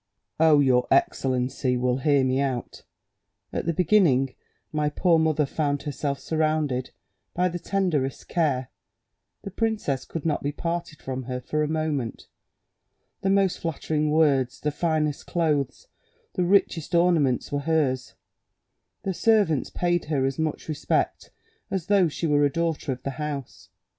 "Oh, 0.39 0.61
your 0.61 0.87
excellency 0.89 1.77
will 1.77 1.97
hear 1.97 2.23
me 2.23 2.39
out. 2.39 2.81
At 3.53 3.67
the 3.67 3.71
beginning, 3.73 4.33
my 4.71 4.89
poor 4.89 5.19
mother 5.19 5.45
found 5.45 5.83
herself 5.83 6.17
surrounded 6.17 6.89
by 7.35 7.49
the 7.49 7.59
tenderest 7.59 8.27
care: 8.27 8.71
the 9.43 9.51
princess 9.51 10.03
could 10.05 10.25
not 10.25 10.41
be 10.41 10.51
parted 10.51 11.03
from 11.03 11.25
her 11.25 11.39
for 11.39 11.61
a 11.61 11.67
moment; 11.67 12.25
the 13.21 13.29
most 13.29 13.59
flattering 13.59 14.09
words, 14.09 14.59
the 14.59 14.71
finest 14.71 15.27
clothes, 15.27 15.87
the 16.33 16.45
richest 16.45 16.95
ornaments 16.95 17.51
were 17.51 17.59
hers; 17.59 18.15
the 19.03 19.13
servants 19.13 19.69
paid 19.69 20.05
her 20.05 20.25
as 20.25 20.39
much 20.39 20.67
respect 20.67 21.29
as 21.69 21.85
though 21.85 22.07
she 22.07 22.25
were 22.25 22.43
a 22.43 22.51
daughter 22.51 22.91
of 22.91 23.03
the 23.03 23.11
house. 23.21 23.69